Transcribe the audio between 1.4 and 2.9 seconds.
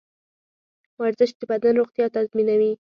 بدن روغتیا تضمینوي.